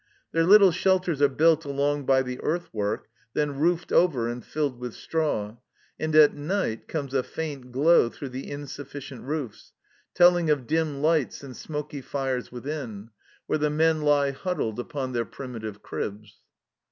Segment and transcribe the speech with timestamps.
[0.31, 4.79] Their little shelters are built along by the earth work, then roofed over and filled
[4.79, 5.57] with straw,
[5.99, 9.73] and at night comes a faint glow through the insufficient roofs,
[10.15, 13.11] telling of dim lights and smoky fires within,
[13.47, 16.39] THE CELLAR HOUSE 125 where the men lie huddled upon their primitive cribs.